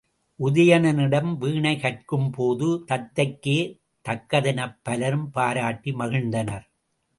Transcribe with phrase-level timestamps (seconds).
[0.39, 3.57] உதயணனிடம் வீணை கற்கும்பேறு தத்தைக்கே
[4.05, 6.65] தக்கதெனப் பலரும் பாராட்டி மகிழ்ந்தனர்.